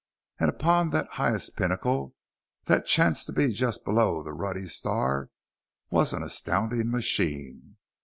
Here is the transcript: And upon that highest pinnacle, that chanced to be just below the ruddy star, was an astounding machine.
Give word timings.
And 0.39 0.49
upon 0.49 0.89
that 0.89 1.09
highest 1.11 1.55
pinnacle, 1.55 2.15
that 2.65 2.87
chanced 2.87 3.27
to 3.27 3.31
be 3.33 3.53
just 3.53 3.85
below 3.85 4.23
the 4.23 4.33
ruddy 4.33 4.65
star, 4.65 5.29
was 5.91 6.11
an 6.11 6.23
astounding 6.23 6.89
machine. 6.89 7.77